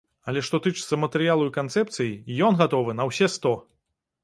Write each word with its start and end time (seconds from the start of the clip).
Але, 0.31 0.39
што 0.45 0.59
тычыцца 0.67 0.97
матэрыялу 1.03 1.45
і 1.51 1.51
канцэпцыі, 1.59 2.17
ён 2.49 2.59
гатовы 2.65 2.99
на 2.99 3.09
ўсе 3.13 3.31
сто! 3.37 3.55